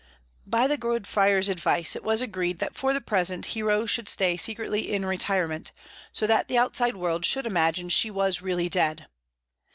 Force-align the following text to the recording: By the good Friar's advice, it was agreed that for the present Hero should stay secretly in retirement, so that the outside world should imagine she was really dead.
By 0.47 0.65
the 0.65 0.79
good 0.79 1.05
Friar's 1.05 1.47
advice, 1.47 1.95
it 1.95 2.03
was 2.03 2.23
agreed 2.23 2.57
that 2.57 2.75
for 2.75 2.91
the 2.91 2.99
present 3.01 3.45
Hero 3.53 3.85
should 3.85 4.09
stay 4.09 4.35
secretly 4.35 4.91
in 4.91 5.05
retirement, 5.05 5.71
so 6.11 6.25
that 6.25 6.47
the 6.47 6.57
outside 6.57 6.95
world 6.95 7.23
should 7.23 7.45
imagine 7.45 7.89
she 7.89 8.09
was 8.09 8.41
really 8.41 8.67
dead. 8.67 9.05